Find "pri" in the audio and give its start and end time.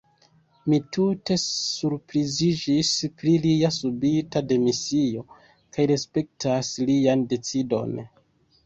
3.21-3.35